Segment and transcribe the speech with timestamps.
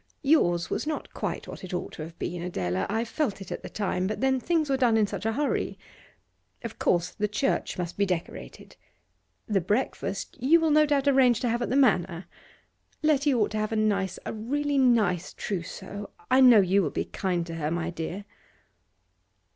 [0.23, 2.87] 'Yours was not quite what it ought to have been, Adela.
[2.89, 5.77] I felt it at the time, but then things were done in such a hurry.
[6.63, 8.77] Of course the church must be decorated.
[9.45, 12.25] The breakfast you will no doubt arrange to have at the Manor.
[13.03, 17.05] Letty ought to have a nice, a really nice trousseau; I know you will be
[17.05, 18.25] kind to her, my dear.